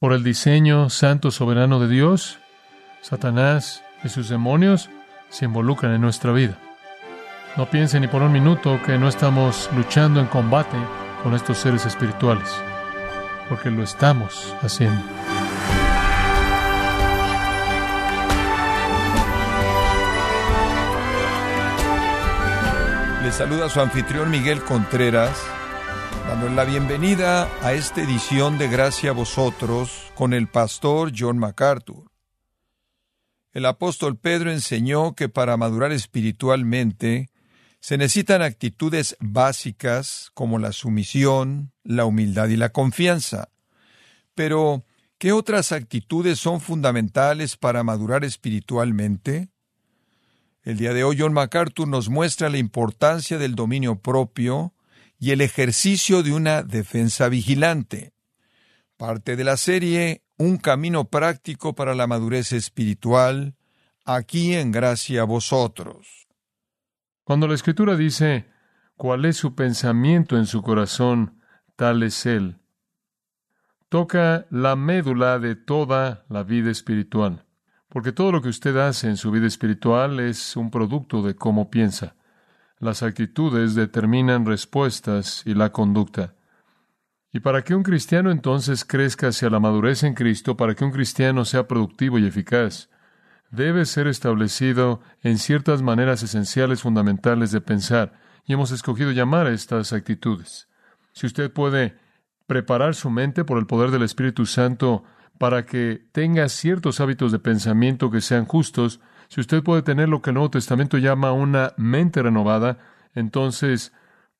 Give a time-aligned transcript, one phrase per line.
[0.00, 2.38] por el diseño santo soberano de Dios,
[3.02, 4.88] Satanás y sus demonios
[5.28, 6.56] se involucran en nuestra vida.
[7.58, 10.78] No piensen ni por un minuto que no estamos luchando en combate
[11.22, 12.50] con estos seres espirituales,
[13.50, 15.02] porque lo estamos haciendo.
[23.22, 25.38] Le saluda su anfitrión Miguel Contreras
[26.48, 32.10] la bienvenida a esta edición de Gracia a vosotros con el pastor John MacArthur.
[33.52, 37.28] El apóstol Pedro enseñó que para madurar espiritualmente
[37.80, 43.50] se necesitan actitudes básicas como la sumisión, la humildad y la confianza.
[44.34, 44.84] Pero,
[45.18, 49.50] ¿qué otras actitudes son fundamentales para madurar espiritualmente?
[50.62, 54.74] El día de hoy John MacArthur nos muestra la importancia del dominio propio,
[55.20, 58.14] y el ejercicio de una defensa vigilante.
[58.96, 63.54] Parte de la serie Un camino práctico para la madurez espiritual,
[64.06, 66.26] aquí en gracia a vosotros.
[67.24, 68.46] Cuando la Escritura dice,
[68.96, 71.42] ¿cuál es su pensamiento en su corazón?
[71.76, 72.56] Tal es Él.
[73.90, 77.44] Toca la médula de toda la vida espiritual,
[77.90, 81.70] porque todo lo que usted hace en su vida espiritual es un producto de cómo
[81.70, 82.16] piensa.
[82.80, 86.34] Las actitudes determinan respuestas y la conducta.
[87.30, 90.90] Y para que un cristiano entonces crezca hacia la madurez en Cristo, para que un
[90.90, 92.88] cristiano sea productivo y eficaz,
[93.50, 99.52] debe ser establecido en ciertas maneras esenciales fundamentales de pensar, y hemos escogido llamar a
[99.52, 100.68] estas actitudes.
[101.12, 101.98] Si usted puede
[102.46, 105.04] preparar su mente por el poder del Espíritu Santo
[105.38, 109.00] para que tenga ciertos hábitos de pensamiento que sean justos,
[109.30, 112.78] si usted puede tener lo que el Nuevo Testamento llama una mente renovada,
[113.14, 113.92] entonces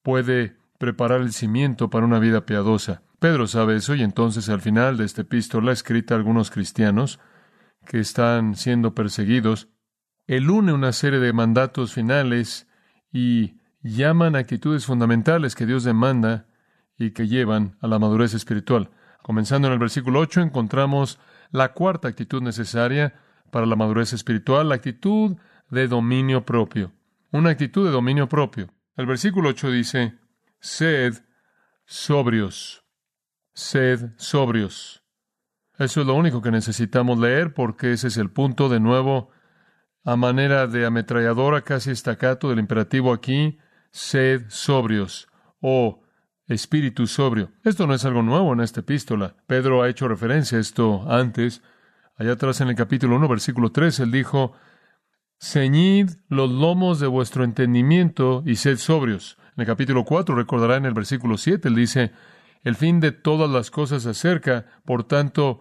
[0.03, 3.03] puede preparar el cimiento para una vida piadosa.
[3.21, 7.21] Pedro sabe eso y entonces al final de esta epístola escrita a algunos cristianos
[7.87, 9.69] que están siendo perseguidos,
[10.27, 12.67] él une una serie de mandatos finales
[13.13, 16.47] y llaman actitudes fundamentales que Dios demanda
[16.99, 18.91] y que llevan a la madurez espiritual.
[19.23, 21.21] Comenzando en el versículo 8 encontramos
[21.53, 23.15] la cuarta actitud necesaria
[23.51, 25.37] para la madurez espiritual, la actitud
[25.71, 26.93] de dominio propio.
[27.33, 28.69] Una actitud de dominio propio.
[28.97, 30.19] El versículo 8 dice,
[30.59, 31.15] sed
[31.85, 32.85] sobrios,
[33.53, 35.03] sed sobrios.
[35.79, 39.31] Eso es lo único que necesitamos leer porque ese es el punto de nuevo
[40.05, 43.59] a manera de ametralladora casi estacato del imperativo aquí,
[43.91, 45.29] sed sobrios
[45.61, 46.03] o
[46.47, 47.53] espíritu sobrio.
[47.65, 49.37] Esto no es algo nuevo en esta epístola.
[49.47, 51.63] Pedro ha hecho referencia a esto antes
[52.21, 54.53] Allá atrás en el capítulo 1, versículo 3, él dijo,
[55.41, 59.39] Ceñid los lomos de vuestro entendimiento y sed sobrios.
[59.57, 62.13] En el capítulo 4, recordará en el versículo 7, él dice,
[62.63, 65.61] El fin de todas las cosas se acerca, por tanto,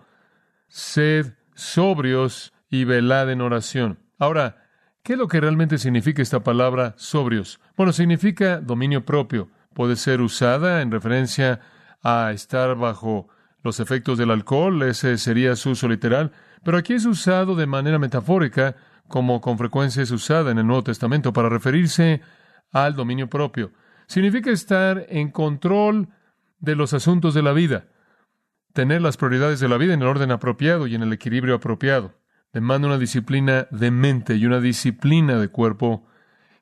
[0.67, 3.99] sed sobrios y velad en oración.
[4.17, 4.65] Ahora,
[5.01, 7.61] ¿qué es lo que realmente significa esta palabra sobrios?
[7.77, 9.49] Bueno, significa dominio propio.
[9.73, 11.61] Puede ser usada en referencia
[12.03, 13.29] a estar bajo
[13.63, 16.33] los efectos del alcohol, ese sería su uso literal,
[16.63, 18.75] pero aquí es usado de manera metafórica,
[19.07, 22.21] como con frecuencia es usada en el Nuevo Testamento, para referirse
[22.71, 23.71] al dominio propio.
[24.07, 26.09] Significa estar en control
[26.59, 27.87] de los asuntos de la vida,
[28.73, 32.19] tener las prioridades de la vida en el orden apropiado y en el equilibrio apropiado.
[32.53, 36.07] Demanda una disciplina de mente y una disciplina de cuerpo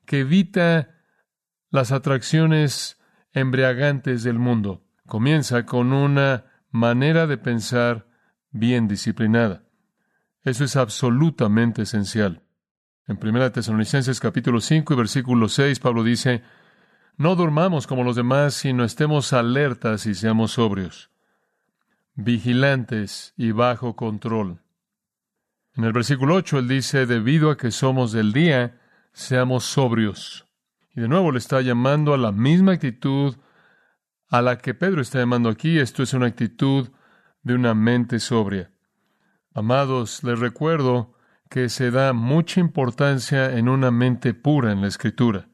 [0.04, 0.90] que evita
[1.70, 3.00] las atracciones
[3.32, 4.84] embriagantes del mundo.
[5.06, 8.06] Comienza con una manera de pensar
[8.50, 9.67] bien disciplinada.
[10.48, 12.42] Eso es absolutamente esencial.
[13.06, 16.42] En 1 Tesalonicenses capítulo 5 y versículo 6, Pablo dice,
[17.18, 21.10] No durmamos como los demás, sino estemos alertas y seamos sobrios,
[22.14, 24.62] vigilantes y bajo control.
[25.74, 28.80] En el versículo 8 él dice, debido a que somos del día,
[29.12, 30.46] seamos sobrios.
[30.96, 33.36] Y de nuevo le está llamando a la misma actitud
[34.30, 35.78] a la que Pedro está llamando aquí.
[35.78, 36.88] Esto es una actitud
[37.42, 38.70] de una mente sobria.
[39.58, 41.14] Amados, les recuerdo
[41.50, 45.48] que se da mucha importancia en una mente pura en la Escritura.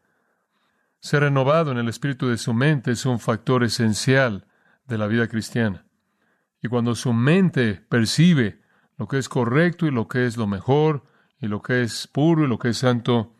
[1.00, 4.46] Ser renovado en el espíritu de su mente es un factor esencial
[4.86, 5.86] de la vida cristiana.
[6.60, 8.60] Y cuando su mente percibe
[8.98, 11.04] lo que es correcto y lo que es lo mejor,
[11.40, 13.34] y lo que es puro y lo que es santo,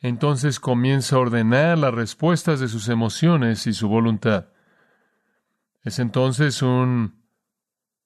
[0.00, 4.46] entonces comienza a ordenar las respuestas de sus emociones y su voluntad.
[5.82, 7.25] Es entonces un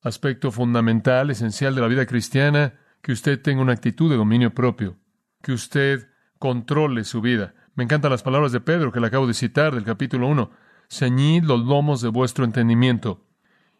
[0.01, 4.97] aspecto fundamental, esencial de la vida cristiana, que usted tenga una actitud de dominio propio,
[5.41, 6.07] que usted
[6.39, 7.53] controle su vida.
[7.75, 10.51] Me encantan las palabras de Pedro que le acabo de citar del capítulo 1.
[10.89, 13.25] Ceñid los lomos de vuestro entendimiento.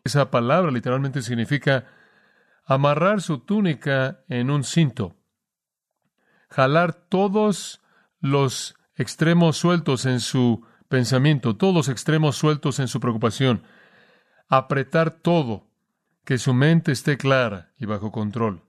[0.03, 1.85] Esa palabra literalmente significa
[2.65, 5.15] amarrar su túnica en un cinto,
[6.49, 7.81] jalar todos
[8.19, 13.63] los extremos sueltos en su pensamiento, todos los extremos sueltos en su preocupación,
[14.47, 15.70] apretar todo,
[16.25, 18.63] que su mente esté clara y bajo control.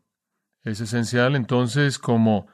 [0.62, 2.46] Es esencial entonces como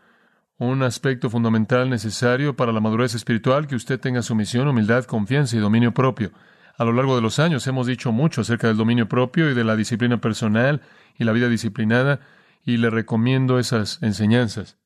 [0.58, 5.60] un aspecto fundamental necesario para la madurez espiritual que usted tenga sumisión, humildad, confianza y
[5.60, 6.32] dominio propio.
[6.76, 9.64] A lo largo de los años hemos dicho mucho acerca del dominio propio y de
[9.64, 10.82] la disciplina personal
[11.16, 12.20] y la vida disciplinada,
[12.64, 14.78] y le recomiendo esas enseñanzas.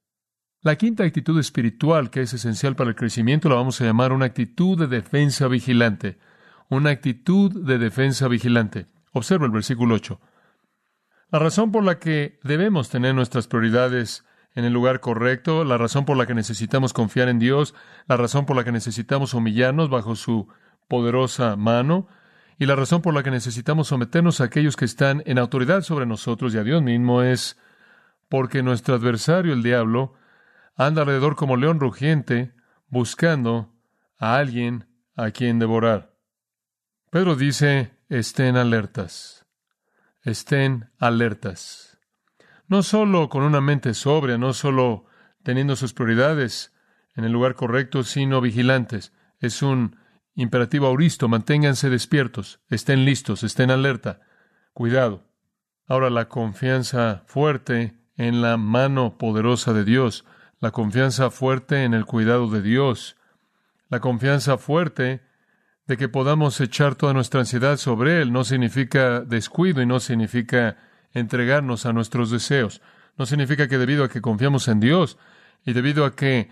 [0.62, 4.26] La quinta actitud espiritual que es esencial para el crecimiento la vamos a llamar una
[4.26, 6.19] actitud de defensa vigilante.
[6.69, 8.87] Una actitud de defensa vigilante.
[9.12, 10.20] Observa el versículo 8.
[11.31, 14.25] La razón por la que debemos tener nuestras prioridades
[14.55, 17.75] en el lugar correcto, la razón por la que necesitamos confiar en Dios,
[18.06, 20.49] la razón por la que necesitamos humillarnos bajo su
[20.88, 22.09] poderosa mano,
[22.59, 26.06] y la razón por la que necesitamos someternos a aquellos que están en autoridad sobre
[26.06, 27.59] nosotros y a Dios mismo es
[28.29, 30.14] porque nuestro adversario, el diablo,
[30.76, 32.53] anda alrededor como león rugiente,
[32.88, 33.73] buscando
[34.19, 34.87] a alguien
[35.17, 36.14] a quien devorar.
[37.11, 39.47] Pedro dice, estén alertas,
[40.23, 41.99] estén alertas.
[42.69, 45.06] No solo con una mente sobria, no solo
[45.43, 46.75] teniendo sus prioridades
[47.17, 49.14] en el lugar correcto, sino vigilantes.
[49.41, 49.97] Es un
[50.35, 54.20] imperativo auristo, manténganse despiertos, estén listos, estén alerta,
[54.75, 55.25] cuidado.
[55.87, 60.26] Ahora la confianza fuerte en la mano poderosa de Dios,
[60.61, 63.17] la confianza fuerte en el cuidado de Dios,
[63.88, 65.23] la confianza fuerte
[65.92, 70.78] de que podamos echar toda nuestra ansiedad sobre Él, no significa descuido y no significa
[71.12, 72.80] entregarnos a nuestros deseos.
[73.18, 75.18] No significa que debido a que confiamos en Dios
[75.66, 76.50] y debido a que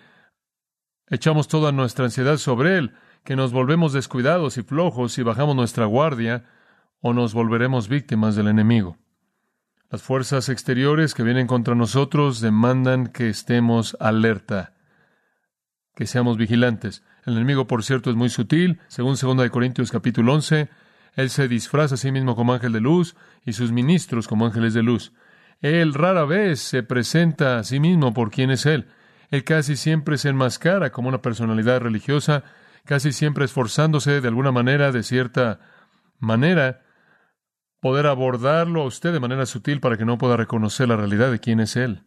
[1.09, 2.93] echamos toda nuestra ansiedad sobre Él,
[3.25, 6.45] que nos volvemos descuidados y flojos y bajamos nuestra guardia
[7.01, 8.99] o nos volveremos víctimas del enemigo.
[9.89, 14.75] Las fuerzas exteriores que vienen contra nosotros demandan que estemos alerta,
[15.95, 17.03] que seamos vigilantes.
[17.27, 18.81] El enemigo, por cierto, es muy sutil.
[18.89, 20.69] Según 2 Corintios capítulo 11,
[21.15, 24.75] él se disfraza a sí mismo como ángel de luz y sus ministros como ángeles
[24.75, 25.13] de luz.
[25.61, 28.89] Él rara vez se presenta a sí mismo por quien es él.
[29.31, 32.45] Él casi siempre se enmascara como una personalidad religiosa,
[32.85, 35.61] casi siempre esforzándose de alguna manera, de cierta
[36.19, 36.83] manera,
[37.81, 41.41] poder abordarlo a usted de manera sutil para que no pueda reconocer la realidad de
[41.41, 42.05] quién es Él.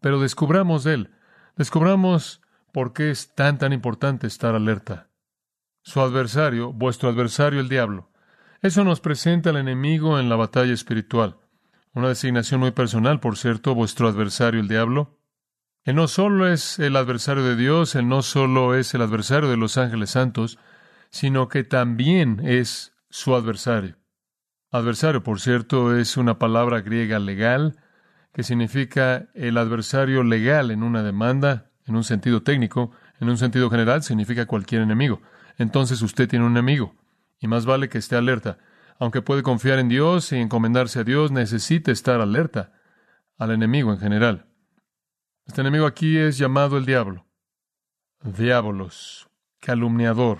[0.00, 1.10] Pero descubramos de Él,
[1.56, 2.40] descubramos
[2.72, 5.08] por qué es tan tan importante estar alerta.
[5.82, 8.10] Su adversario, vuestro adversario el diablo,
[8.62, 11.36] eso nos presenta al enemigo en la batalla espiritual.
[11.94, 15.18] Una designación muy personal, por cierto, vuestro adversario el diablo.
[15.84, 19.56] Él no solo es el adversario de Dios, él no solo es el adversario de
[19.56, 20.58] los ángeles santos,
[21.10, 23.96] sino que también es su adversario.
[24.70, 27.76] Adversario, por cierto, es una palabra griega legal
[28.32, 33.68] que significa el adversario legal en una demanda, en un sentido técnico, en un sentido
[33.68, 35.20] general significa cualquier enemigo.
[35.58, 36.94] Entonces usted tiene un enemigo
[37.38, 38.58] y más vale que esté alerta.
[38.98, 42.72] Aunque puede confiar en Dios y encomendarse a Dios, necesita estar alerta
[43.38, 44.46] al enemigo en general.
[45.46, 47.26] Este enemigo aquí es llamado el diablo.
[48.22, 49.28] Diabolos,
[49.58, 50.38] calumniador.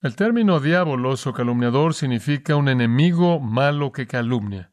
[0.00, 4.72] El término diabolos o calumniador significa un enemigo malo que calumnia.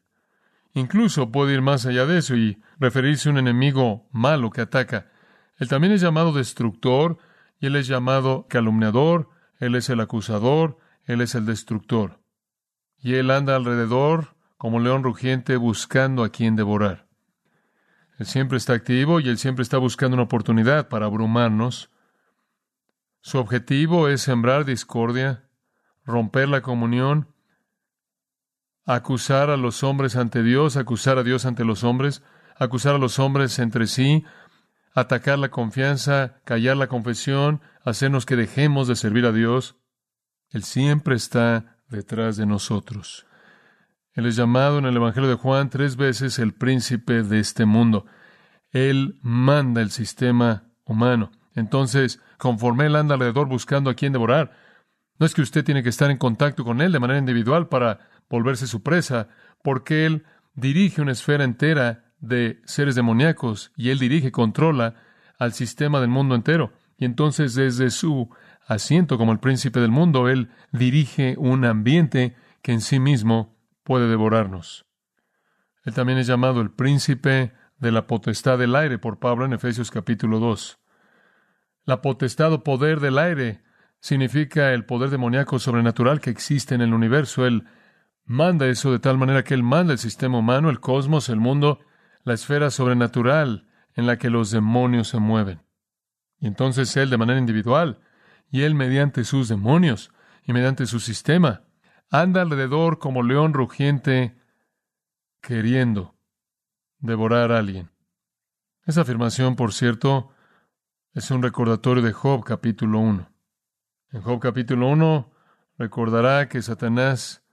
[0.72, 5.10] Incluso puede ir más allá de eso y referirse a un enemigo malo que ataca.
[5.56, 7.18] Él también es llamado destructor
[7.58, 12.20] y él es llamado calumniador, él es el acusador, él es el destructor.
[12.98, 17.06] Y él anda alrededor como león rugiente buscando a quien devorar.
[18.18, 21.90] Él siempre está activo y él siempre está buscando una oportunidad para abrumarnos.
[23.20, 25.48] Su objetivo es sembrar discordia,
[26.04, 27.34] romper la comunión,
[28.86, 32.22] acusar a los hombres ante Dios, acusar a Dios ante los hombres,
[32.56, 34.24] acusar a los hombres entre sí,
[34.96, 39.76] atacar la confianza, callar la confesión, hacernos que dejemos de servir a Dios.
[40.50, 43.26] Él siempre está detrás de nosotros.
[44.14, 48.06] Él es llamado en el Evangelio de Juan tres veces el príncipe de este mundo.
[48.70, 51.30] Él manda el sistema humano.
[51.54, 54.56] Entonces, conforme Él anda alrededor buscando a quien devorar,
[55.18, 58.08] no es que usted tiene que estar en contacto con Él de manera individual para
[58.30, 59.28] volverse su presa,
[59.62, 60.24] porque Él
[60.54, 64.94] dirige una esfera entera de seres demoníacos y Él dirige controla
[65.38, 66.72] al sistema del mundo entero.
[66.98, 68.30] Y entonces desde su
[68.66, 74.08] asiento como el príncipe del mundo, Él dirige un ambiente que en sí mismo puede
[74.08, 74.86] devorarnos.
[75.84, 79.90] Él también es llamado el príncipe de la potestad del aire por Pablo en Efesios
[79.90, 80.78] capítulo 2.
[81.84, 83.62] La potestad o poder del aire
[84.00, 87.46] significa el poder demoníaco sobrenatural que existe en el universo.
[87.46, 87.64] Él
[88.24, 91.78] manda eso de tal manera que Él manda el sistema humano, el cosmos, el mundo,
[92.26, 95.62] la esfera sobrenatural en la que los demonios se mueven.
[96.40, 98.00] Y entonces Él de manera individual,
[98.50, 101.62] y Él mediante sus demonios y mediante su sistema,
[102.10, 104.36] anda alrededor como león rugiente
[105.40, 106.16] queriendo
[106.98, 107.92] devorar a alguien.
[108.84, 110.32] Esa afirmación, por cierto,
[111.14, 113.30] es un recordatorio de Job capítulo 1.
[114.10, 115.32] En Job capítulo 1
[115.78, 117.46] recordará que Satanás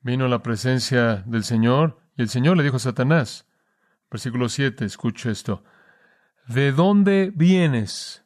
[0.00, 3.48] vino a la presencia del Señor y el Señor le dijo a Satanás,
[4.12, 5.64] versículo 7, escucho esto,
[6.46, 8.24] ¿de dónde vienes?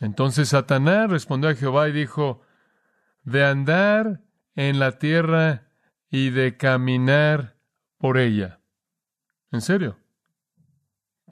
[0.00, 2.42] Entonces Satanás respondió a Jehová y dijo,
[3.22, 4.22] de andar
[4.54, 5.68] en la tierra
[6.10, 7.56] y de caminar
[7.98, 8.60] por ella.
[9.50, 9.98] ¿En serio?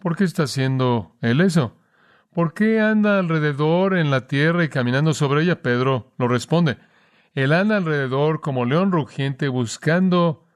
[0.01, 1.79] ¿Por qué está haciendo él eso?
[2.33, 5.63] ¿Por qué anda alrededor en la tierra y caminando sobre ella?
[5.63, 6.77] Pedro lo responde.
[7.33, 10.47] Él anda alrededor como león rugiente buscando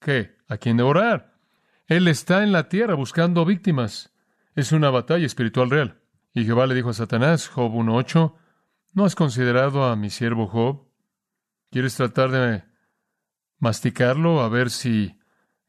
[0.00, 0.36] ¿qué?
[0.48, 1.33] ¿A quién devorar?
[1.86, 4.12] Él está en la tierra buscando víctimas.
[4.54, 6.00] Es una batalla espiritual real.
[6.32, 8.34] Y Jehová le dijo a Satanás, Job 1.8,
[8.94, 10.88] ¿no has considerado a mi siervo Job?
[11.70, 12.64] ¿Quieres tratar de
[13.58, 15.18] masticarlo a ver si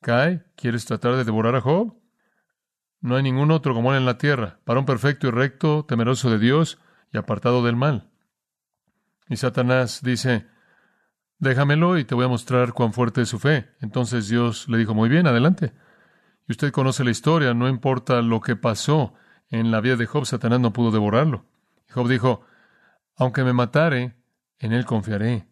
[0.01, 0.45] cae?
[0.55, 1.99] ¿Quieres tratar de devorar a Job?
[3.01, 6.39] No hay ningún otro como él en la tierra, un perfecto y recto, temeroso de
[6.39, 6.79] Dios
[7.11, 8.09] y apartado del mal.
[9.27, 10.47] Y Satanás dice,
[11.39, 13.75] déjamelo y te voy a mostrar cuán fuerte es su fe.
[13.81, 15.73] Entonces Dios le dijo, muy bien, adelante.
[16.47, 19.13] Y usted conoce la historia, no importa lo que pasó
[19.49, 21.45] en la vida de Job, Satanás no pudo devorarlo.
[21.89, 22.41] Y Job dijo,
[23.15, 24.15] aunque me matare,
[24.59, 25.47] en él confiaré.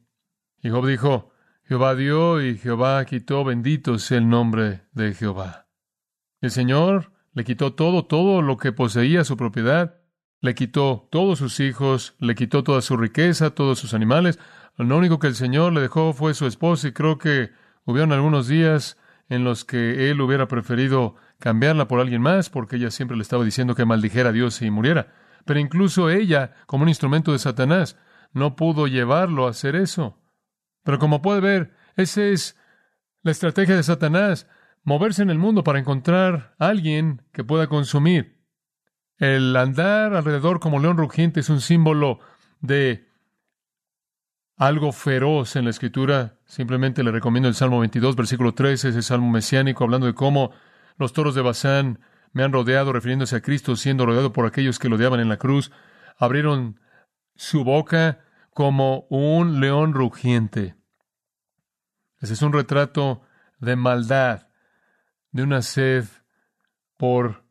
[0.62, 1.32] Y Job dijo,
[1.66, 5.68] Jehová dio y Jehová quitó, bendito sea el nombre de Jehová.
[6.42, 10.00] El Señor le quitó todo, todo lo que poseía su propiedad,
[10.42, 14.40] le quitó todos sus hijos, le quitó toda su riqueza, todos sus animales.
[14.76, 17.52] Lo único que el Señor le dejó fue su esposa y creo que
[17.86, 18.98] hubieron algunos días
[19.30, 23.44] en los que él hubiera preferido cambiarla por alguien más porque ella siempre le estaba
[23.44, 25.14] diciendo que maldijera a Dios y muriera.
[25.46, 27.98] Pero incluso ella, como un instrumento de Satanás,
[28.32, 30.18] no pudo llevarlo a hacer eso.
[30.84, 32.58] Pero como puede ver, esa es
[33.22, 34.48] la estrategia de Satanás
[34.84, 38.42] moverse en el mundo para encontrar a alguien que pueda consumir.
[39.18, 42.20] El andar alrededor como león rugiente es un símbolo
[42.60, 43.08] de
[44.68, 46.38] algo feroz en la escritura.
[46.46, 50.52] Simplemente le recomiendo el Salmo 22, versículo 13, ese salmo mesiánico, hablando de cómo
[50.98, 52.00] los toros de Bazán
[52.32, 55.38] me han rodeado, refiriéndose a Cristo, siendo rodeado por aquellos que lo odiaban en la
[55.38, 55.72] cruz.
[56.18, 56.80] Abrieron
[57.36, 58.20] su boca
[58.52, 60.76] como un león rugiente.
[62.22, 63.22] Ese es un retrato
[63.60, 64.48] de maldad
[65.32, 66.06] de una sed
[66.96, 67.44] por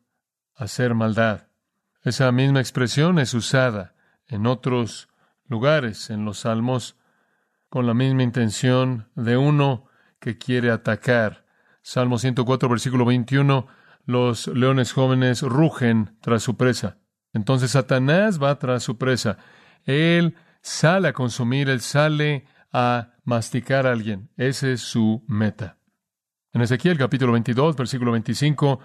[0.55, 1.47] hacer maldad.
[2.01, 3.93] Esa misma expresión es usada
[4.27, 5.09] en otros
[5.45, 6.97] lugares, en los salmos,
[7.73, 9.87] con la misma intención de uno
[10.19, 11.47] que quiere atacar.
[11.81, 13.65] Salmo 104, versículo 21,
[14.05, 16.99] los leones jóvenes rugen tras su presa.
[17.33, 19.39] Entonces Satanás va tras su presa.
[19.85, 24.29] Él sale a consumir, él sale a masticar a alguien.
[24.37, 25.79] Esa es su meta.
[26.51, 28.81] En Ezequiel capítulo 22, versículo 25,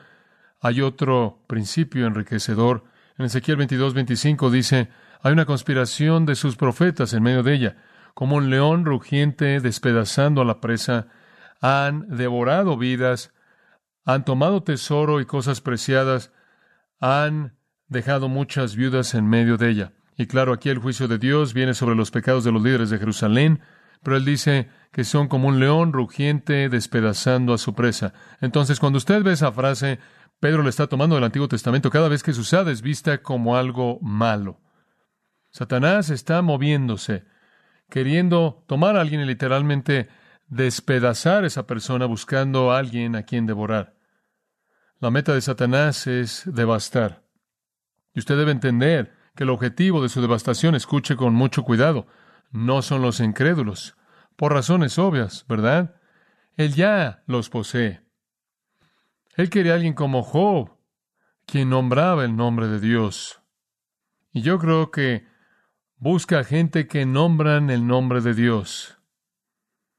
[0.63, 2.85] hay otro principio enriquecedor.
[3.19, 4.89] En Ezequiel 22, 25 dice,
[5.21, 7.77] hay una conspiración de sus profetas en medio de ella.
[8.19, 11.07] Como un león rugiente despedazando a la presa,
[11.61, 13.33] han devorado vidas,
[14.05, 16.33] han tomado tesoro y cosas preciadas,
[16.99, 17.57] han
[17.87, 19.93] dejado muchas viudas en medio de ella.
[20.17, 22.99] Y claro, aquí el juicio de Dios viene sobre los pecados de los líderes de
[22.99, 23.61] Jerusalén,
[24.03, 28.15] pero él dice que son como un león rugiente despedazando a su presa.
[28.41, 30.01] Entonces, cuando usted ve esa frase,
[30.41, 33.57] Pedro le está tomando del Antiguo Testamento cada vez que se usa es vista como
[33.57, 34.61] algo malo.
[35.51, 37.25] Satanás está moviéndose,
[37.89, 40.09] queriendo tomar a alguien y literalmente
[40.47, 43.95] despedazar a esa persona buscando a alguien a quien devorar.
[45.01, 47.23] La meta de Satanás es devastar.
[48.15, 52.09] Y usted debe entender que el objetivo de su devastación, escuche con mucho cuidado,
[52.51, 53.97] no son los incrédulos,
[54.35, 56.01] por razones obvias, ¿verdad?
[56.57, 58.01] Él ya los posee.
[59.37, 60.77] Él quería a alguien como Job,
[61.47, 63.41] quien nombraba el nombre de Dios.
[64.33, 65.28] Y yo creo que
[65.99, 68.99] busca gente que nombran el nombre de Dios,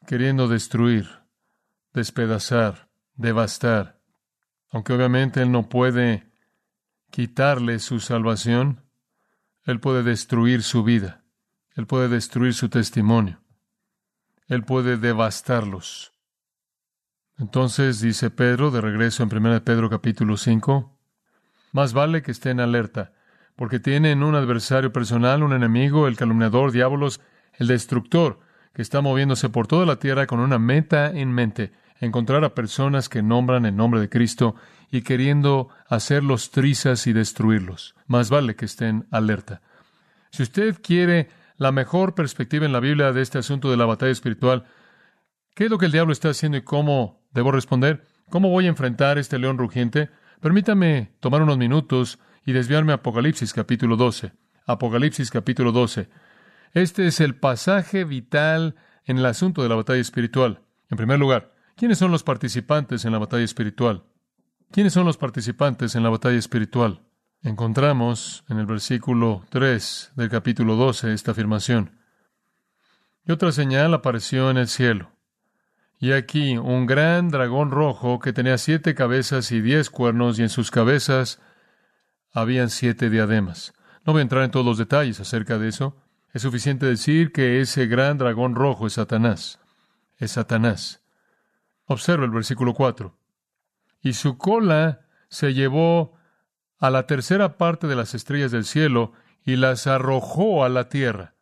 [0.07, 1.09] queriendo destruir,
[1.93, 3.99] despedazar, devastar.
[4.71, 6.31] Aunque obviamente Él no puede
[7.11, 8.83] quitarle su salvación,
[9.65, 11.23] Él puede destruir su vida.
[11.75, 13.41] Él puede destruir su testimonio.
[14.47, 16.13] Él puede devastarlos.
[17.37, 20.97] Entonces dice Pedro, de regreso en 1 Pedro capítulo 5,
[21.71, 23.13] más vale que estén alerta,
[23.59, 27.19] porque tienen un adversario personal, un enemigo, el calumniador, diabolos,
[27.51, 28.39] el destructor,
[28.73, 33.09] que está moviéndose por toda la tierra con una meta en mente, encontrar a personas
[33.09, 34.55] que nombran el nombre de Cristo
[34.89, 37.95] y queriendo hacerlos trizas y destruirlos.
[38.07, 39.61] Más vale que estén alerta.
[40.31, 44.13] Si usted quiere la mejor perspectiva en la Biblia de este asunto de la batalla
[44.13, 44.67] espiritual,
[45.53, 48.07] ¿qué es lo que el diablo está haciendo y cómo debo responder?
[48.29, 50.09] ¿Cómo voy a enfrentar este león rugiente?
[50.39, 54.31] Permítame tomar unos minutos y desviarme a Apocalipsis capítulo 12.
[54.65, 56.09] Apocalipsis capítulo 12.
[56.73, 60.61] Este es el pasaje vital en el asunto de la batalla espiritual.
[60.89, 64.03] En primer lugar, ¿quiénes son los participantes en la batalla espiritual?
[64.71, 67.01] ¿Quiénes son los participantes en la batalla espiritual?
[67.41, 71.99] Encontramos en el versículo 3 del capítulo 12 esta afirmación.
[73.25, 75.11] Y otra señal apareció en el cielo.
[75.99, 80.49] Y aquí un gran dragón rojo que tenía siete cabezas y diez cuernos, y en
[80.49, 81.41] sus cabezas
[82.31, 83.73] habían siete diademas.
[84.05, 85.97] No voy a entrar en todos los detalles acerca de eso.
[86.33, 89.59] Es suficiente decir que ese gran dragón rojo es Satanás.
[90.17, 91.03] Es Satanás.
[91.85, 93.19] Observa el versículo 4
[94.01, 96.17] y su cola se llevó
[96.79, 101.35] a la tercera parte de las estrellas del cielo y las arrojó a la tierra.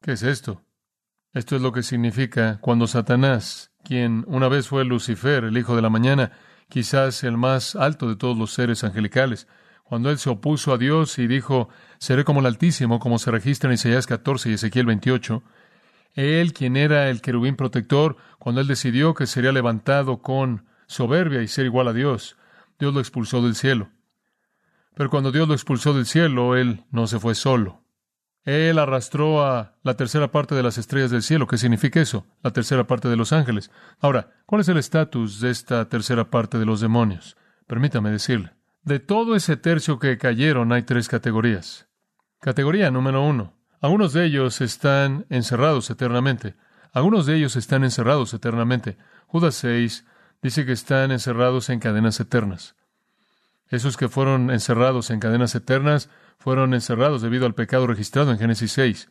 [0.00, 0.62] ¿Qué es esto?
[1.32, 5.82] Esto es lo que significa cuando Satanás, quien una vez fue Lucifer, el hijo de
[5.82, 6.32] la mañana,
[6.68, 9.48] quizás el más alto de todos los seres angelicales,
[9.84, 13.70] cuando él se opuso a Dios y dijo, seré como el Altísimo, como se registra
[13.70, 15.42] en Isaías 14 y Ezequiel 28,
[16.14, 21.48] él, quien era el querubín protector, cuando él decidió que sería levantado con soberbia y
[21.48, 22.36] ser igual a Dios,
[22.78, 23.90] Dios lo expulsó del cielo.
[24.94, 27.82] Pero cuando Dios lo expulsó del cielo, Él no se fue solo.
[28.44, 31.46] Él arrastró a la tercera parte de las estrellas del cielo.
[31.46, 32.26] ¿Qué significa eso?
[32.42, 33.70] La tercera parte de los ángeles.
[33.98, 37.36] Ahora, ¿cuál es el estatus de esta tercera parte de los demonios?
[37.66, 38.52] Permítame decirle.
[38.84, 41.88] De todo ese tercio que cayeron hay tres categorías.
[42.40, 43.54] Categoría número uno.
[43.80, 46.54] Algunos de ellos están encerrados eternamente.
[46.92, 48.98] Algunos de ellos están encerrados eternamente.
[49.26, 50.04] Judas 6
[50.42, 52.76] dice que están encerrados en cadenas eternas.
[53.70, 58.72] Esos que fueron encerrados en cadenas eternas fueron encerrados debido al pecado registrado en Génesis
[58.72, 59.08] 6.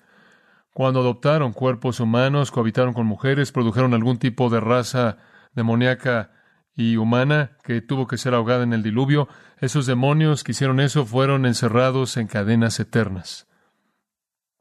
[0.71, 5.17] Cuando adoptaron cuerpos humanos, cohabitaron con mujeres, produjeron algún tipo de raza
[5.55, 6.29] demoníaca
[6.75, 9.27] y humana que tuvo que ser ahogada en el diluvio,
[9.59, 13.47] esos demonios que hicieron eso fueron encerrados en cadenas eternas.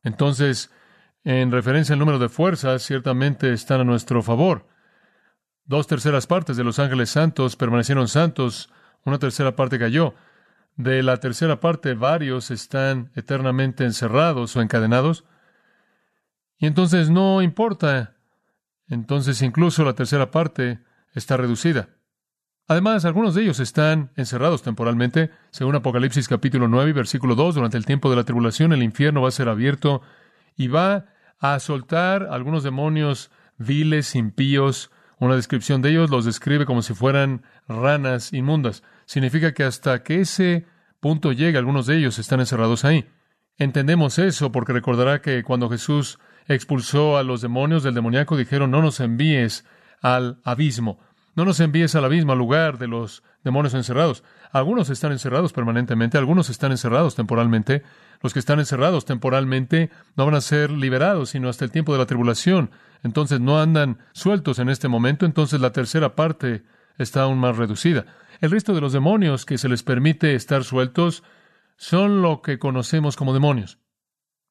[0.02, 0.70] Entonces,
[1.24, 4.68] en referencia al número de fuerzas, ciertamente están a nuestro favor.
[5.64, 8.70] Dos terceras partes de los ángeles santos permanecieron santos,
[9.04, 10.14] una tercera parte cayó.
[10.76, 15.24] De la tercera parte, varios están eternamente encerrados o encadenados.
[16.58, 18.16] Y entonces no importa.
[18.88, 20.80] Entonces incluso la tercera parte
[21.14, 21.90] está reducida.
[22.68, 25.30] Además, algunos de ellos están encerrados temporalmente.
[25.50, 29.28] Según Apocalipsis capítulo 9, versículo 2, durante el tiempo de la tribulación el infierno va
[29.28, 30.02] a ser abierto
[30.56, 31.06] y va
[31.40, 37.42] a soltar algunos demonios viles, impíos, una descripción de ellos los describe como si fueran
[37.68, 38.82] ranas inmundas.
[39.06, 40.66] Significa que hasta que ese
[40.98, 43.06] punto llegue, algunos de ellos están encerrados ahí.
[43.56, 48.82] Entendemos eso porque recordará que cuando Jesús expulsó a los demonios del demoníaco, dijeron, no
[48.82, 49.64] nos envíes
[50.00, 50.98] al abismo,
[51.34, 54.22] no nos envíes al abismo, al lugar de los demonios encerrados.
[54.50, 57.82] Algunos están encerrados permanentemente, algunos están encerrados temporalmente.
[58.20, 61.98] Los que están encerrados temporalmente no van a ser liberados sino hasta el tiempo de
[61.98, 62.70] la tribulación.
[63.02, 66.62] Entonces no andan sueltos en este momento, entonces la tercera parte
[66.98, 68.06] está aún más reducida.
[68.40, 71.22] El resto de los demonios que se les permite estar sueltos
[71.76, 73.78] son lo que conocemos como demonios.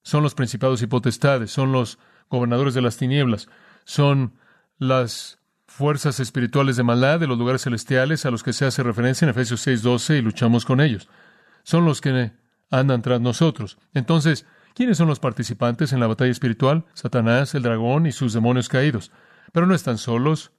[0.03, 3.47] Son los principados y potestades, son los gobernadores de las tinieblas,
[3.85, 4.33] son
[4.79, 5.40] las
[5.81, 9.31] fuerzas espirituales de maldad de los lugares celestiales a los que se hace referencia en
[9.31, 11.09] Efesios 6:12 y luchamos con ellos.
[11.63, 12.33] Son los que
[12.69, 13.79] andan tras nosotros.
[13.95, 16.85] Entonces, ¿quiénes son los participantes en la batalla espiritual?
[16.93, 19.11] Satanás, el dragón y sus demonios caídos.
[19.53, 20.51] Pero no están solos,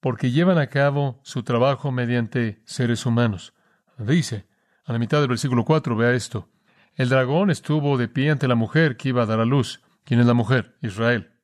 [0.00, 3.54] porque llevan a cabo su trabajo mediante seres humanos.
[3.96, 4.48] Dice,
[4.84, 6.48] a la mitad del versículo 4, vea esto.
[6.96, 9.82] El dragón estuvo de pie ante la mujer que iba a dar a luz.
[10.02, 10.76] ¿Quién es la mujer?
[10.82, 11.37] Israel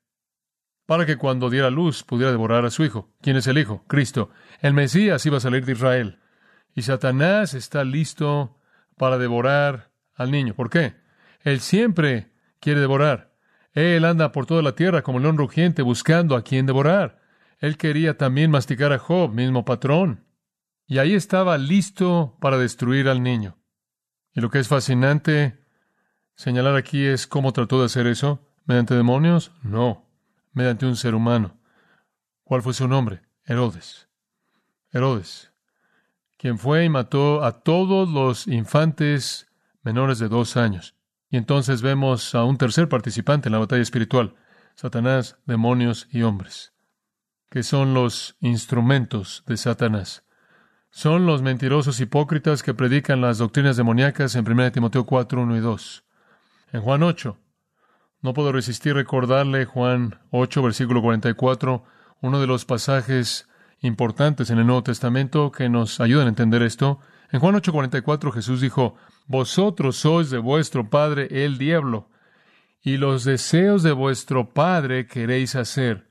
[0.87, 3.11] para que cuando diera luz pudiera devorar a su hijo.
[3.21, 3.85] ¿Quién es el hijo?
[3.87, 4.31] Cristo.
[4.61, 6.19] El Mesías iba a salir de Israel.
[6.75, 8.59] Y Satanás está listo
[8.97, 10.55] para devorar al niño.
[10.55, 10.97] ¿Por qué?
[11.41, 13.35] Él siempre quiere devorar.
[13.73, 17.21] Él anda por toda la tierra como león rugiente buscando a quien devorar.
[17.59, 20.27] Él quería también masticar a Job, mismo patrón.
[20.87, 23.57] Y ahí estaba listo para destruir al niño.
[24.35, 25.65] Y lo que es fascinante
[26.37, 28.47] señalar aquí es cómo trató de hacer eso.
[28.67, 29.53] ¿Mediante demonios?
[29.63, 30.04] No
[30.55, 31.59] mediante un ser humano.
[32.45, 33.23] ¿Cuál fue su nombre?
[33.45, 34.09] Herodes.
[34.91, 35.53] Herodes,
[36.39, 39.51] quien fue y mató a todos los infantes
[39.83, 40.95] menores de dos años.
[41.29, 44.35] Y entonces vemos a un tercer participante en la batalla espiritual.
[44.77, 46.73] Satanás, demonios y hombres,
[47.51, 50.25] que son los instrumentos de Satanás.
[50.91, 55.61] Son los mentirosos hipócritas que predican las doctrinas demoníacas en 1 Timoteo 4, 1 y
[55.61, 56.05] 2.
[56.73, 57.37] En Juan 8,
[58.25, 61.85] no puedo resistir recordarle Juan 8, versículo 44,
[62.23, 63.51] uno de los pasajes
[63.83, 67.01] importantes en el Nuevo Testamento que nos ayudan a entender esto.
[67.33, 72.09] En Juan 8, 44 Jesús dijo, Vosotros sois de vuestro padre el diablo,
[72.81, 76.09] y los deseos de vuestro padre queréis hacer.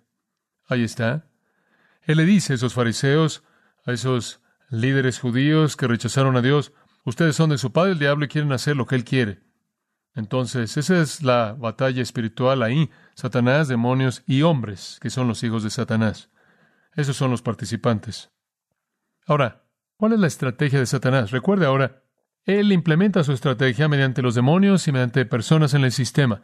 [0.68, 1.26] Ahí está.
[2.04, 3.44] Él le dice a esos fariseos,
[3.88, 6.74] a esos líderes judíos que rechazaron a Dios,
[7.06, 9.42] ustedes son de su padre el diablo y quieren hacer lo que él quiere.
[10.16, 15.64] Entonces, esa es la batalla espiritual ahí, Satanás, demonios y hombres, que son los hijos
[15.64, 16.30] de Satanás.
[16.96, 18.32] Esos son los participantes.
[19.26, 19.64] Ahora,
[19.98, 21.32] ¿cuál es la estrategia de Satanás?
[21.32, 22.04] Recuerde ahora,
[22.46, 26.42] él implementa su estrategia mediante los demonios y mediante personas en el sistema.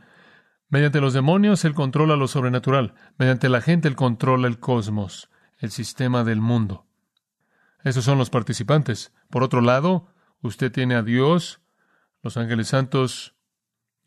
[0.70, 2.94] Mediante los demonios Él controla lo sobrenatural.
[3.18, 6.86] Mediante la gente Él controla el cosmos, el sistema del mundo.
[7.84, 9.14] Esos son los participantes.
[9.30, 11.60] Por otro lado, usted tiene a Dios,
[12.22, 13.36] los ángeles santos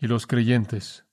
[0.03, 1.07] y los creyentes.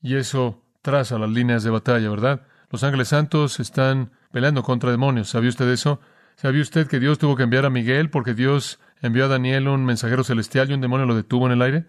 [0.00, 2.46] Y eso traza las líneas de batalla, ¿verdad?
[2.70, 5.28] Los ángeles santos están peleando contra demonios.
[5.28, 6.00] ¿Sabía usted eso?
[6.36, 9.84] ¿Sabía usted que Dios tuvo que enviar a Miguel porque Dios envió a Daniel un
[9.84, 11.86] mensajero celestial y un demonio lo detuvo en el aire?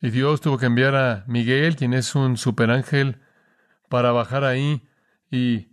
[0.00, 3.20] Y Dios tuvo que enviar a Miguel, quien es un superángel,
[3.90, 4.88] para bajar ahí
[5.30, 5.68] y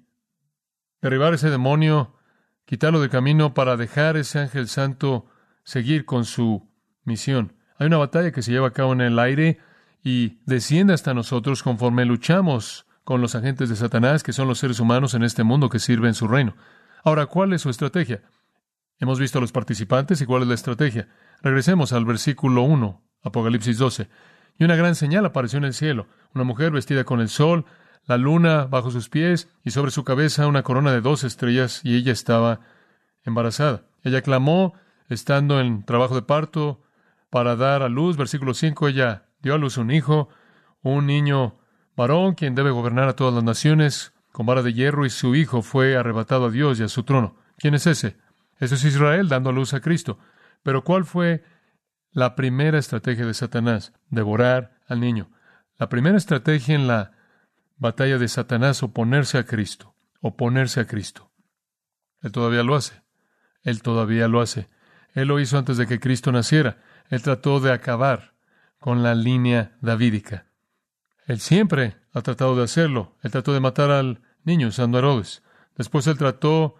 [1.02, 2.18] derribar ese demonio,
[2.66, 5.28] quitarlo de camino para dejar ese ángel santo
[5.64, 6.70] seguir con su
[7.06, 7.54] misión.
[7.78, 9.60] Hay una batalla que se lleva a cabo en el aire
[10.04, 14.80] y desciende hasta nosotros conforme luchamos con los agentes de Satanás, que son los seres
[14.80, 16.56] humanos en este mundo que sirven su reino.
[17.04, 18.22] Ahora, ¿cuál es su estrategia?
[19.00, 21.10] Hemos visto a los participantes y cuál es la estrategia.
[21.42, 24.10] Regresemos al versículo 1 Apocalipsis 12.
[24.60, 27.66] Y una gran señal apareció en el cielo, una mujer vestida con el sol,
[28.06, 31.96] la luna bajo sus pies y sobre su cabeza una corona de dos estrellas y
[31.96, 32.60] ella estaba
[33.24, 33.84] embarazada.
[34.04, 34.74] Ella clamó,
[35.10, 36.82] estando en trabajo de parto,
[37.34, 38.16] para dar a luz.
[38.16, 40.30] Versículo 5, ella dio a luz un hijo,
[40.84, 41.58] un niño
[41.98, 45.64] varón, quien debe gobernar a todas las naciones con vara de hierro, y su hijo
[45.64, 47.36] fue arrebatado a Dios y a su trono.
[47.58, 48.18] ¿Quién es ese?
[48.60, 50.20] Eso es Israel dando a luz a Cristo.
[50.62, 51.44] Pero ¿cuál fue
[52.12, 55.32] la primera estrategia de Satanás, devorar al niño.
[55.80, 57.14] La primera estrategia en la
[57.78, 61.32] batalla de Satanás, oponerse a Cristo, oponerse a Cristo.
[62.22, 63.02] Él todavía lo hace.
[63.64, 64.70] Él todavía lo hace.
[65.16, 66.78] Él lo hizo antes de que Cristo naciera.
[67.10, 68.34] Él trató de acabar
[68.80, 70.46] con la línea davídica.
[71.26, 73.16] Él siempre ha tratado de hacerlo.
[73.22, 75.44] Él trató de matar al niño usando Herodes.
[75.78, 76.76] Después él trató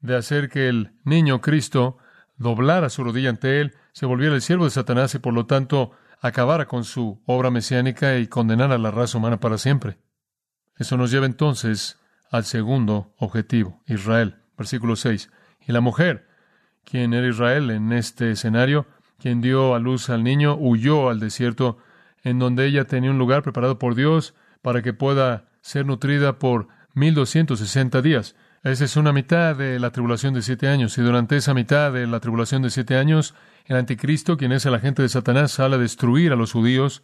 [0.00, 1.98] de hacer que el niño Cristo
[2.36, 5.92] doblara su rodilla ante él se volviera el siervo de Satanás y por lo tanto
[6.20, 9.98] acabara con su obra mesiánica y condenara a la raza humana para siempre.
[10.76, 11.98] Eso nos lleva entonces
[12.30, 14.36] al segundo objetivo, Israel.
[14.56, 15.30] Versículo 6.
[15.66, 16.28] Y la mujer,
[16.84, 18.86] quien era Israel en este escenario,
[19.18, 21.78] quien dio a luz al niño, huyó al desierto,
[22.22, 26.68] en donde ella tenía un lugar preparado por Dios para que pueda ser nutrida por
[26.94, 28.36] mil doscientos sesenta días.
[28.64, 30.98] Esa es una mitad de la tribulación de siete años.
[30.98, 33.34] Y durante esa mitad de la tribulación de siete años,
[33.66, 37.02] el anticristo, quien es el agente de Satanás, sale a destruir a los judíos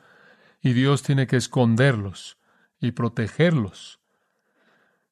[0.61, 2.39] y Dios tiene que esconderlos
[2.81, 4.01] y protegerlos.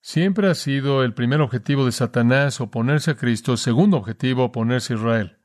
[0.01, 4.97] Siempre ha sido el primer objetivo de Satanás oponerse a Cristo, segundo objetivo oponerse a
[4.97, 5.37] Israel.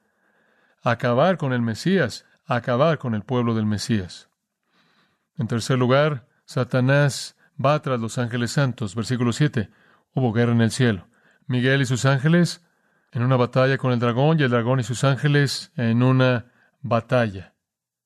[0.90, 4.30] Acabar con el Mesías, acabar con el pueblo del Mesías.
[5.38, 8.96] En tercer lugar, Satanás va tras los ángeles santos.
[8.96, 9.70] Versículo 7.
[10.14, 11.10] Hubo guerra en el cielo.
[11.46, 12.66] Miguel y sus ángeles
[13.12, 17.54] en una batalla con el dragón y el dragón y sus ángeles en una batalla.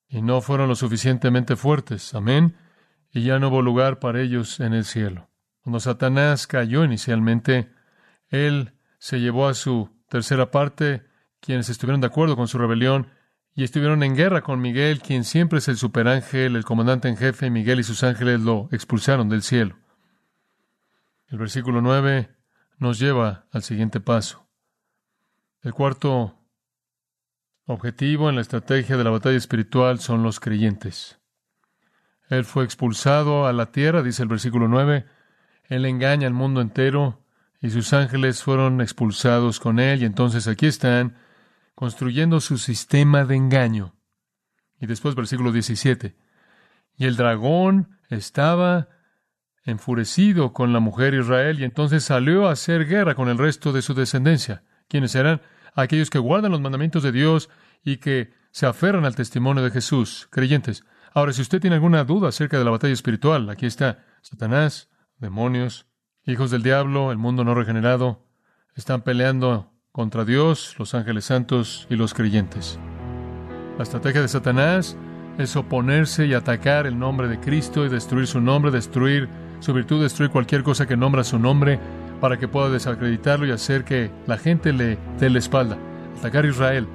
[0.08, 2.14] Y no fueron lo suficientemente fuertes.
[2.14, 2.56] Amén.
[3.12, 5.30] Y ya no hubo lugar para ellos en el cielo.
[5.60, 7.72] Cuando Satanás cayó inicialmente,
[8.28, 11.11] él se llevó a su tercera parte,
[11.42, 13.08] quienes estuvieron de acuerdo con su rebelión,
[13.54, 17.50] y estuvieron en guerra con Miguel, quien siempre es el superángel, el comandante en jefe,
[17.50, 19.76] Miguel y sus ángeles lo expulsaron del cielo.
[21.26, 22.30] El versículo 9
[22.78, 24.46] nos lleva al siguiente paso.
[25.60, 26.38] El cuarto
[27.66, 31.18] objetivo en la estrategia de la batalla espiritual son los creyentes.
[32.28, 35.04] Él fue expulsado a la tierra, dice el versículo 9.
[35.64, 37.22] Él engaña al mundo entero
[37.60, 41.16] y sus ángeles fueron expulsados con él y entonces aquí están
[41.74, 43.94] construyendo su sistema de engaño.
[44.80, 46.16] Y después versículo 17.
[46.96, 48.88] Y el dragón estaba
[49.64, 53.82] enfurecido con la mujer Israel y entonces salió a hacer guerra con el resto de
[53.82, 54.64] su descendencia.
[54.88, 55.40] ¿Quiénes eran?
[55.74, 57.48] Aquellos que guardan los mandamientos de Dios
[57.84, 60.84] y que se aferran al testimonio de Jesús, creyentes.
[61.14, 65.86] Ahora, si usted tiene alguna duda acerca de la batalla espiritual, aquí está Satanás, demonios,
[66.24, 68.26] hijos del diablo, el mundo no regenerado,
[68.74, 72.78] están peleando contra Dios, los ángeles santos y los creyentes.
[73.76, 74.96] La estrategia de Satanás
[75.36, 79.28] es oponerse y atacar el nombre de Cristo y destruir su nombre, destruir
[79.60, 81.78] su virtud, destruir cualquier cosa que nombra su nombre
[82.22, 85.76] para que pueda desacreditarlo y hacer que la gente le dé la espalda.
[86.18, 86.88] Atacar a Israel.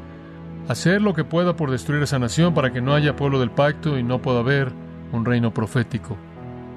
[0.67, 3.99] Hacer lo que pueda por destruir esa nación para que no haya pueblo del pacto
[3.99, 4.71] y no pueda haber
[5.12, 6.17] un reino profético.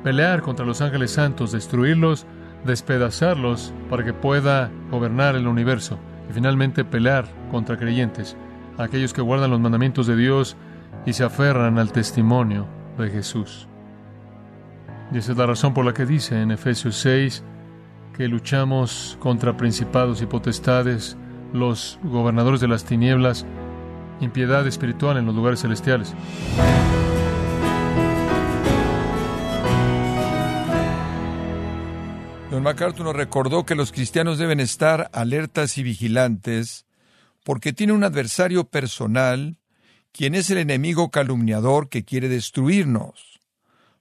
[0.04, 2.26] Pelear contra los ángeles santos, destruirlos,
[2.66, 5.98] despedazarlos para que pueda gobernar el universo.
[6.30, 8.36] Y finalmente pelear contra creyentes,
[8.78, 10.56] aquellos que guardan los mandamientos de Dios
[11.04, 13.66] y se aferran al testimonio de Jesús.
[15.12, 17.42] Y esa es la razón por la que dice en Efesios 6
[18.16, 21.16] que luchamos contra principados y potestades,
[21.52, 23.44] los gobernadores de las tinieblas,
[24.20, 26.14] impiedad espiritual en los lugares celestiales.
[32.50, 36.84] Don MacArthur nos recordó que los cristianos deben estar alertas y vigilantes
[37.44, 39.56] porque tiene un adversario personal,
[40.10, 43.40] quien es el enemigo calumniador que quiere destruirnos.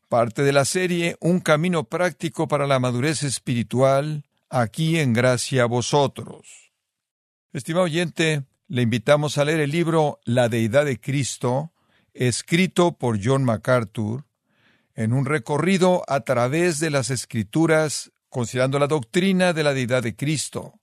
[0.08, 5.68] Parte de la serie Un camino práctico para la madurez espiritual, aquí en gracia a
[5.68, 6.72] vosotros.
[7.54, 11.72] Estimado oyente, le invitamos a leer el libro La Deidad de Cristo,
[12.16, 14.26] escrito por John MacArthur,
[14.96, 20.16] en un recorrido a través de las Escrituras, considerando la doctrina de la Deidad de
[20.16, 20.80] Cristo.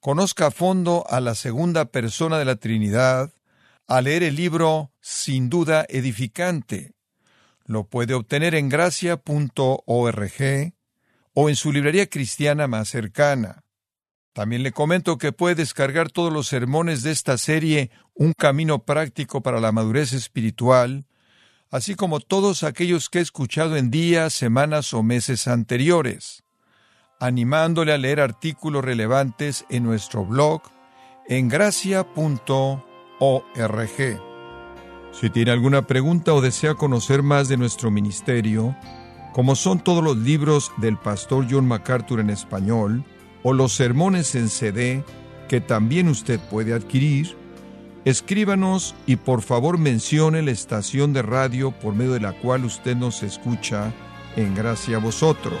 [0.00, 3.32] Conozca a fondo a la segunda persona de la Trinidad,
[3.86, 6.94] a leer el libro sin duda edificante.
[7.64, 10.32] Lo puede obtener en gracia.org
[11.34, 13.64] o en su librería cristiana más cercana.
[14.32, 19.42] También le comento que puede descargar todos los sermones de esta serie Un camino práctico
[19.42, 21.06] para la madurez espiritual,
[21.70, 26.41] así como todos aquellos que he escuchado en días, semanas o meses anteriores,
[27.22, 30.60] animándole a leer artículos relevantes en nuestro blog
[31.28, 32.82] en gracia.org.
[35.12, 38.76] Si tiene alguna pregunta o desea conocer más de nuestro ministerio,
[39.32, 43.04] como son todos los libros del pastor John MacArthur en español,
[43.44, 45.04] o los sermones en CD
[45.48, 47.36] que también usted puede adquirir,
[48.04, 52.96] escríbanos y por favor mencione la estación de radio por medio de la cual usted
[52.96, 53.92] nos escucha
[54.34, 55.60] en gracia a vosotros.